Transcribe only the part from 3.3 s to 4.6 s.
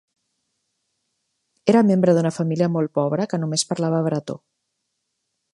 que només parlava bretó.